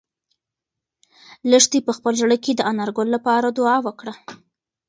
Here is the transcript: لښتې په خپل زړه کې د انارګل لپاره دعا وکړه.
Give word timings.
لښتې 1.51 1.79
په 1.87 1.91
خپل 1.97 2.13
زړه 2.21 2.37
کې 2.43 2.51
د 2.55 2.61
انارګل 2.71 3.07
لپاره 3.15 3.47
دعا 3.57 3.77
وکړه. 3.85 4.13